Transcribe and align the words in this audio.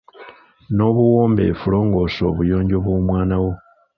N'obuwombeefu 0.75 1.65
longoosa 1.73 2.21
obuyonjo 2.31 2.77
bw'omwana 2.85 3.35
wo. 3.43 3.51